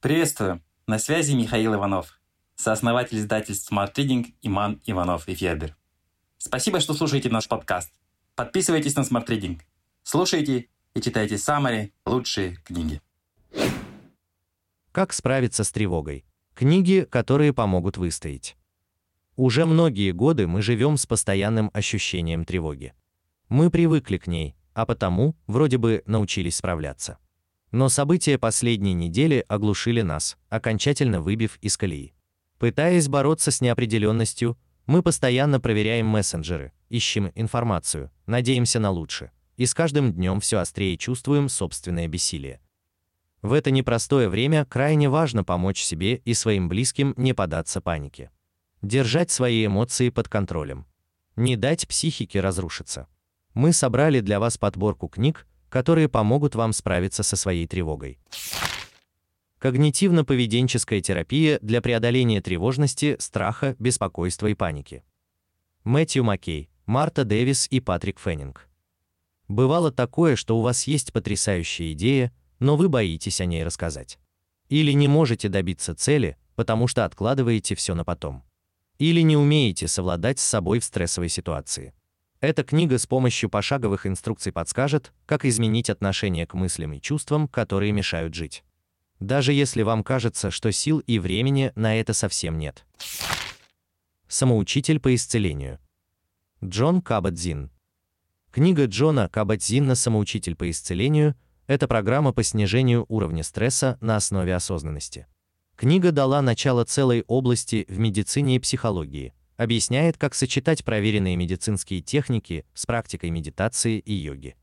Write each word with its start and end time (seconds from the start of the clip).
Приветствую! 0.00 0.62
На 0.86 0.98
связи 0.98 1.34
Михаил 1.34 1.74
Иванов, 1.74 2.18
сооснователь 2.56 3.18
издательств 3.18 3.70
Smart 3.70 3.92
Reading 3.96 4.32
Иман 4.40 4.80
Иванов 4.86 5.28
и 5.28 5.34
Федер. 5.34 5.76
Спасибо, 6.38 6.80
что 6.80 6.94
слушаете 6.94 7.28
наш 7.28 7.46
подкаст. 7.48 7.92
Подписывайтесь 8.34 8.96
на 8.96 9.00
Smart 9.00 9.26
Reading. 9.26 9.60
Слушайте 10.02 10.70
и 10.94 11.02
читайте 11.02 11.36
самые 11.36 11.92
лучшие 12.06 12.56
книги. 12.64 13.02
Как 14.90 15.12
справиться 15.12 15.64
с 15.64 15.70
тревогой? 15.70 16.24
Книги, 16.54 17.06
которые 17.10 17.52
помогут 17.52 17.98
выстоять. 17.98 18.56
Уже 19.36 19.66
многие 19.66 20.12
годы 20.12 20.46
мы 20.46 20.62
живем 20.62 20.96
с 20.96 21.04
постоянным 21.04 21.70
ощущением 21.74 22.46
тревоги. 22.46 22.94
Мы 23.50 23.68
привыкли 23.68 24.16
к 24.16 24.26
ней, 24.26 24.56
а 24.72 24.86
потому 24.86 25.36
вроде 25.46 25.76
бы 25.76 26.02
научились 26.06 26.56
справляться. 26.56 27.18
Но 27.70 27.88
события 27.88 28.38
последней 28.38 28.94
недели 28.94 29.44
оглушили 29.48 30.02
нас, 30.02 30.36
окончательно 30.48 31.20
выбив 31.20 31.58
из 31.60 31.76
колеи. 31.76 32.14
Пытаясь 32.58 33.08
бороться 33.08 33.50
с 33.50 33.60
неопределенностью, 33.60 34.58
мы 34.86 35.02
постоянно 35.02 35.60
проверяем 35.60 36.06
мессенджеры, 36.06 36.72
ищем 36.88 37.30
информацию, 37.34 38.10
надеемся 38.26 38.80
на 38.80 38.90
лучшее, 38.90 39.32
и 39.56 39.66
с 39.66 39.74
каждым 39.74 40.12
днем 40.12 40.40
все 40.40 40.58
острее 40.58 40.96
чувствуем 40.98 41.48
собственное 41.48 42.08
бессилие. 42.08 42.60
В 43.42 43.52
это 43.52 43.70
непростое 43.70 44.28
время 44.28 44.66
крайне 44.66 45.08
важно 45.08 45.44
помочь 45.44 45.80
себе 45.80 46.16
и 46.16 46.34
своим 46.34 46.68
близким 46.68 47.14
не 47.16 47.32
поддаться 47.32 47.80
панике. 47.80 48.30
Держать 48.82 49.30
свои 49.30 49.64
эмоции 49.64 50.10
под 50.10 50.28
контролем. 50.28 50.86
Не 51.36 51.56
дать 51.56 51.88
психике 51.88 52.40
разрушиться. 52.40 53.06
Мы 53.54 53.72
собрали 53.72 54.20
для 54.20 54.40
вас 54.40 54.58
подборку 54.58 55.08
книг, 55.08 55.46
которые 55.70 56.08
помогут 56.08 56.54
вам 56.54 56.74
справиться 56.74 57.22
со 57.22 57.36
своей 57.36 57.66
тревогой. 57.66 58.18
Когнитивно-поведенческая 59.60 61.00
терапия 61.00 61.58
для 61.62 61.80
преодоления 61.80 62.42
тревожности, 62.42 63.16
страха, 63.18 63.76
беспокойства 63.78 64.48
и 64.48 64.54
паники. 64.54 65.04
Мэтью 65.84 66.24
Маккей, 66.24 66.70
Марта 66.86 67.24
Дэвис 67.24 67.68
и 67.70 67.80
Патрик 67.80 68.18
Феннинг. 68.18 68.68
Бывало 69.48 69.90
такое, 69.90 70.36
что 70.36 70.58
у 70.58 70.62
вас 70.62 70.84
есть 70.84 71.12
потрясающая 71.12 71.92
идея, 71.92 72.32
но 72.58 72.76
вы 72.76 72.88
боитесь 72.88 73.40
о 73.40 73.46
ней 73.46 73.64
рассказать. 73.64 74.18
Или 74.68 74.92
не 74.92 75.08
можете 75.08 75.48
добиться 75.48 75.94
цели, 75.94 76.36
потому 76.54 76.86
что 76.86 77.04
откладываете 77.04 77.74
все 77.74 77.94
на 77.94 78.04
потом. 78.04 78.44
Или 78.98 79.20
не 79.22 79.36
умеете 79.36 79.88
совладать 79.88 80.38
с 80.38 80.44
собой 80.44 80.78
в 80.78 80.84
стрессовой 80.84 81.28
ситуации. 81.28 81.94
Эта 82.40 82.64
книга 82.64 82.96
с 82.96 83.06
помощью 83.06 83.50
пошаговых 83.50 84.06
инструкций 84.06 84.50
подскажет, 84.50 85.12
как 85.26 85.44
изменить 85.44 85.90
отношение 85.90 86.46
к 86.46 86.54
мыслям 86.54 86.94
и 86.94 87.00
чувствам, 87.00 87.46
которые 87.46 87.92
мешают 87.92 88.34
жить. 88.34 88.64
Даже 89.18 89.52
если 89.52 89.82
вам 89.82 90.02
кажется, 90.02 90.50
что 90.50 90.72
сил 90.72 91.00
и 91.00 91.18
времени 91.18 91.70
на 91.74 92.00
это 92.00 92.14
совсем 92.14 92.56
нет. 92.56 92.86
Самоучитель 94.26 95.00
по 95.00 95.14
исцелению. 95.14 95.78
Джон 96.64 97.02
Кабадзин. 97.02 97.70
Книга 98.50 98.86
Джона 98.86 99.28
Кабадзина 99.28 99.94
«Самоучитель 99.94 100.56
по 100.56 100.70
исцелению»– 100.70 101.34
это 101.66 101.86
программа 101.86 102.32
по 102.32 102.42
снижению 102.42 103.04
уровня 103.08 103.42
стресса 103.42 103.98
на 104.00 104.16
основе 104.16 104.54
осознанности. 104.54 105.26
Книга 105.76 106.10
дала 106.10 106.40
начало 106.40 106.84
целой 106.84 107.22
области 107.26 107.84
в 107.88 107.98
медицине 107.98 108.56
и 108.56 108.58
психологии– 108.58 109.34
объясняет, 109.60 110.16
как 110.16 110.34
сочетать 110.34 110.84
проверенные 110.84 111.36
медицинские 111.36 112.00
техники 112.00 112.64
с 112.72 112.86
практикой 112.86 113.28
медитации 113.28 113.98
и 113.98 114.14
йоги. 114.14 114.56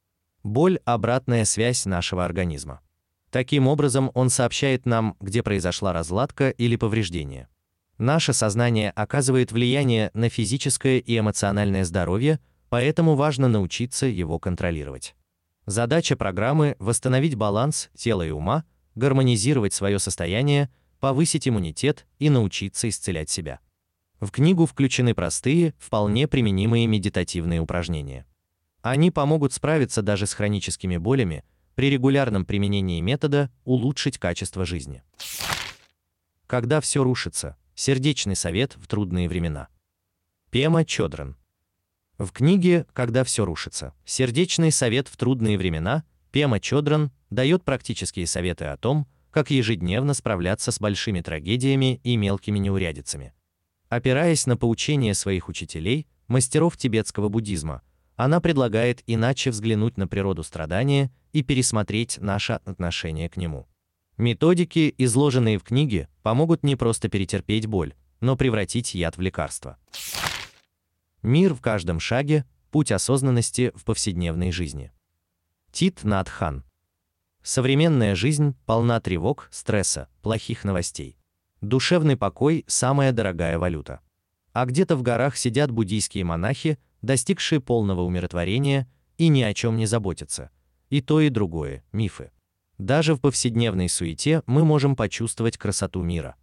Боль– 0.43 0.79
обратная 0.85 1.45
связь 1.45 1.85
нашего 1.85 2.25
организма. 2.25 2.81
Таким 3.29 3.67
образом, 3.67 4.09
он 4.15 4.31
сообщает 4.31 4.87
нам, 4.87 5.15
где 5.19 5.43
произошла 5.43 5.93
разладка 5.93 6.49
или 6.49 6.75
повреждение. 6.77 7.47
Наше 7.99 8.33
сознание 8.33 8.89
оказывает 8.91 9.51
влияние 9.51 10.09
на 10.15 10.29
физическое 10.29 10.97
и 10.97 11.19
эмоциональное 11.19 11.83
здоровье, 11.83 12.39
поэтому 12.69 13.15
важно 13.15 13.47
научиться 13.47 14.07
его 14.07 14.39
контролировать. 14.39 15.15
Задача 15.67 16.15
программы– 16.15 16.75
восстановить 16.79 17.35
баланс 17.35 17.89
тела 17.95 18.25
и 18.25 18.31
ума, 18.31 18.63
гармонизировать 18.95 19.73
свое 19.73 19.99
состояние, 19.99 20.71
повысить 20.99 21.47
иммунитет 21.47 22.07
и 22.17 22.31
научиться 22.31 22.89
исцелять 22.89 23.29
себя. 23.29 23.59
В 24.19 24.31
книгу 24.31 24.65
включены 24.65 25.13
простые, 25.13 25.73
вполне 25.77 26.27
применимые 26.27 26.87
медитативные 26.87 27.59
упражнения. 27.59 28.25
Они 28.81 29.11
помогут 29.11 29.53
справиться 29.53 30.01
даже 30.01 30.25
с 30.25 30.33
хроническими 30.33 30.97
болями, 30.97 31.43
при 31.75 31.91
регулярном 31.91 32.43
применении 32.43 32.99
метода 33.01 33.51
улучшить 33.63 34.17
качество 34.17 34.65
жизни. 34.65 35.03
Когда 36.47 36.81
все 36.81 37.03
рушится. 37.03 37.55
Сердечный 37.75 38.35
совет 38.35 38.75
в 38.77 38.87
трудные 38.87 39.29
времена. 39.29 39.67
Пема 40.49 40.83
Чодран. 40.83 41.37
В 42.17 42.31
книге 42.31 42.87
«Когда 42.93 43.23
все 43.23 43.45
рушится. 43.45 43.93
Сердечный 44.05 44.71
совет 44.71 45.07
в 45.07 45.17
трудные 45.17 45.59
времена» 45.59 46.03
Пема 46.31 46.59
Чодран 46.59 47.11
дает 47.29 47.63
практические 47.63 48.25
советы 48.25 48.65
о 48.65 48.77
том, 48.77 49.07
как 49.29 49.51
ежедневно 49.51 50.15
справляться 50.15 50.71
с 50.71 50.79
большими 50.79 51.21
трагедиями 51.21 52.01
и 52.03 52.17
мелкими 52.17 52.57
неурядицами. 52.57 53.33
Опираясь 53.89 54.45
на 54.45 54.57
поучения 54.57 55.13
своих 55.13 55.47
учителей, 55.47 56.07
мастеров 56.27 56.75
тибетского 56.75 57.29
буддизма, 57.29 57.81
она 58.15 58.41
предлагает 58.41 59.01
иначе 59.07 59.51
взглянуть 59.51 59.97
на 59.97 60.07
природу 60.07 60.43
страдания 60.43 61.11
и 61.31 61.43
пересмотреть 61.43 62.17
наше 62.19 62.53
отношение 62.53 63.29
к 63.29 63.37
нему. 63.37 63.67
Методики, 64.17 64.93
изложенные 64.97 65.59
в 65.59 65.63
книге, 65.63 66.09
помогут 66.23 66.63
не 66.63 66.75
просто 66.75 67.07
перетерпеть 67.07 67.67
боль, 67.67 67.93
но 68.19 68.35
превратить 68.35 68.95
яд 68.95 69.15
в 69.15 69.21
лекарство. 69.21 69.77
Мир 71.21 71.53
в 71.53 71.61
каждом 71.61 71.99
шаге 71.99 72.45
путь 72.71 72.91
осознанности 72.91 73.71
в 73.75 73.85
повседневной 73.85 74.51
жизни. 74.51 74.91
Тит 75.71 76.03
Надхан. 76.03 76.63
Современная 77.43 78.15
жизнь 78.15 78.55
полна 78.65 78.99
тревог, 78.99 79.47
стресса, 79.51 80.09
плохих 80.21 80.63
новостей. 80.63 81.17
Душевный 81.61 82.17
покой– 82.17 82.65
самая 82.67 83.11
дорогая 83.11 83.57
валюта. 83.57 84.01
А 84.53 84.65
где-то 84.65 84.95
в 84.95 85.01
горах 85.01 85.35
сидят 85.35 85.71
буддийские 85.71 86.23
монахи, 86.23 86.77
достигшие 87.01 87.59
полного 87.59 88.01
умиротворения 88.01 88.87
и 89.17 89.27
ни 89.27 89.41
о 89.41 89.53
чем 89.53 89.75
не 89.75 89.87
заботятся. 89.87 90.51
И 90.89 91.01
то, 91.01 91.19
и 91.19 91.29
другое– 91.29 91.83
мифы. 91.91 92.31
Даже 92.77 93.15
в 93.15 93.21
повседневной 93.21 93.89
суете 93.89 94.43
мы 94.45 94.63
можем 94.63 94.95
почувствовать 94.95 95.57
красоту 95.57 96.03
мира. 96.03 96.35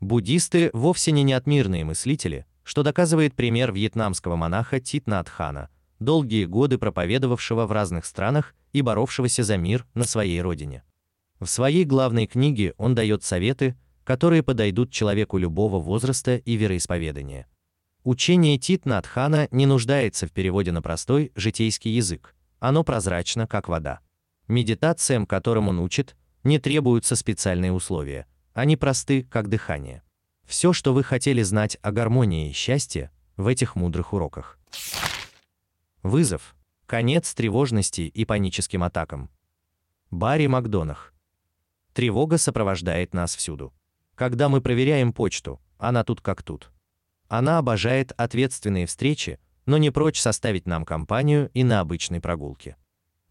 Буддисты 0.00 0.70
вовсе 0.72 1.12
не 1.12 1.22
неотмирные 1.22 1.84
мыслители, 1.84 2.46
что 2.62 2.82
доказывает 2.82 3.34
пример 3.34 3.70
вьетнамского 3.70 4.36
монаха 4.36 4.80
Тит 4.80 5.06
Натхана, 5.06 5.68
долгие 6.00 6.46
годы 6.46 6.78
проповедовавшего 6.78 7.66
в 7.66 7.72
разных 7.72 8.06
странах 8.06 8.54
и 8.72 8.80
боровшегося 8.80 9.42
за 9.42 9.58
мир 9.58 9.86
на 9.92 10.04
своей 10.04 10.40
родине. 10.40 10.82
В 11.38 11.46
своей 11.46 11.84
главной 11.84 12.26
книге 12.26 12.74
он 12.78 12.94
дает 12.94 13.22
советы, 13.22 13.76
которые 14.04 14.42
подойдут 14.42 14.90
человеку 14.90 15.38
любого 15.38 15.80
возраста 15.80 16.36
и 16.36 16.54
вероисповедания. 16.54 17.48
Учение 18.04 18.58
Тит 18.58 18.84
Надхана 18.84 19.48
не 19.50 19.64
нуждается 19.64 20.26
в 20.26 20.32
переводе 20.32 20.72
на 20.72 20.82
простой 20.82 21.32
житейский 21.34 21.90
язык. 21.90 22.34
Оно 22.58 22.84
прозрачно, 22.84 23.46
как 23.46 23.68
вода. 23.68 24.00
Медитациям, 24.46 25.26
которым 25.26 25.68
он 25.68 25.78
учит, 25.78 26.14
не 26.42 26.58
требуются 26.58 27.16
специальные 27.16 27.72
условия. 27.72 28.26
Они 28.52 28.76
просты, 28.76 29.24
как 29.24 29.48
дыхание. 29.48 30.02
Все, 30.44 30.74
что 30.74 30.92
вы 30.92 31.02
хотели 31.02 31.42
знать 31.42 31.78
о 31.80 31.90
гармонии 31.90 32.50
и 32.50 32.52
счастье, 32.52 33.10
в 33.36 33.46
этих 33.46 33.74
мудрых 33.74 34.12
уроках. 34.12 34.58
Вызов. 36.02 36.54
Конец 36.86 37.32
тревожности 37.32 38.02
и 38.02 38.26
паническим 38.26 38.82
атакам. 38.82 39.30
Барри 40.10 40.46
Макдонах. 40.46 41.14
Тревога 41.94 42.36
сопровождает 42.36 43.14
нас 43.14 43.34
всюду. 43.34 43.72
Когда 44.14 44.48
мы 44.48 44.60
проверяем 44.60 45.12
почту, 45.12 45.60
она 45.78 46.04
тут 46.04 46.20
как 46.20 46.42
тут. 46.42 46.70
Она 47.28 47.58
обожает 47.58 48.12
ответственные 48.16 48.86
встречи, 48.86 49.40
но 49.66 49.76
не 49.76 49.90
прочь 49.90 50.20
составить 50.20 50.66
нам 50.66 50.84
компанию 50.84 51.50
и 51.54 51.64
на 51.64 51.80
обычной 51.80 52.20
прогулке. 52.20 52.76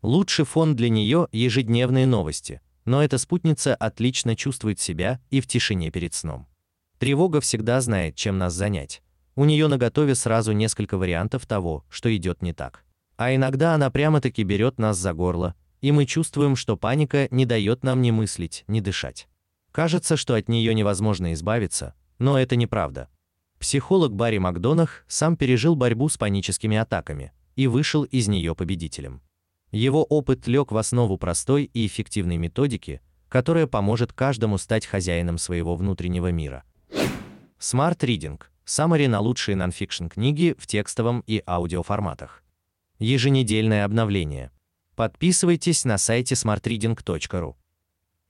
Лучший 0.01 0.45
фон 0.45 0.75
для 0.75 0.89
нее 0.89 1.29
ежедневные 1.31 2.05
новости, 2.05 2.61
но 2.85 3.01
эта 3.01 3.17
спутница 3.17 3.75
отлично 3.75 4.35
чувствует 4.35 4.79
себя 4.79 5.21
и 5.29 5.39
в 5.39 5.47
тишине 5.47 5.89
перед 5.91 6.13
сном. 6.13 6.47
Тревога 6.97 7.39
всегда 7.39 7.79
знает, 7.79 8.15
чем 8.15 8.37
нас 8.37 8.53
занять. 8.53 9.01
У 9.35 9.45
нее 9.45 9.67
наготове 9.67 10.15
сразу 10.15 10.51
несколько 10.51 10.97
вариантов 10.97 11.45
того, 11.45 11.85
что 11.89 12.13
идет 12.15 12.41
не 12.41 12.53
так. 12.53 12.83
А 13.15 13.33
иногда 13.33 13.73
она 13.73 13.89
прямо-таки 13.89 14.43
берет 14.43 14.79
нас 14.79 14.97
за 14.97 15.13
горло, 15.13 15.55
и 15.81 15.91
мы 15.91 16.05
чувствуем, 16.05 16.55
что 16.55 16.77
паника 16.77 17.27
не 17.31 17.45
дает 17.45 17.83
нам 17.83 18.01
ни 18.01 18.11
мыслить, 18.11 18.63
ни 18.67 18.79
дышать. 18.79 19.27
Кажется, 19.73 20.17
что 20.17 20.35
от 20.35 20.49
нее 20.49 20.71
невозможно 20.75 21.33
избавиться, 21.33 21.95
но 22.19 22.39
это 22.39 22.55
неправда. 22.55 23.09
Психолог 23.57 24.13
Барри 24.13 24.37
Макдонах 24.37 25.03
сам 25.07 25.35
пережил 25.35 25.75
борьбу 25.75 26.09
с 26.09 26.17
паническими 26.17 26.77
атаками 26.77 27.33
и 27.55 27.65
вышел 27.65 28.03
из 28.03 28.27
нее 28.27 28.53
победителем. 28.53 29.23
Его 29.71 30.03
опыт 30.03 30.45
лег 30.45 30.71
в 30.71 30.77
основу 30.77 31.17
простой 31.17 31.63
и 31.73 31.87
эффективной 31.87 32.37
методики, 32.37 33.01
которая 33.29 33.65
поможет 33.65 34.13
каждому 34.13 34.59
стать 34.59 34.85
хозяином 34.85 35.39
своего 35.39 35.75
внутреннего 35.75 36.31
мира. 36.31 36.63
Smart 37.59 37.97
Reading– 37.97 38.39
саммари 38.65 39.07
на 39.07 39.21
лучшие 39.21 39.55
нонфикшн 39.55 40.05
книги 40.05 40.55
в 40.59 40.67
текстовом 40.67 41.23
и 41.25 41.41
аудиоформатах. 41.47 42.43
Еженедельное 42.99 43.85
обновление. 43.85 44.51
Подписывайтесь 44.95 45.83
на 45.83 45.97
сайте 45.97 46.35
smartreading.ru. 46.35 47.55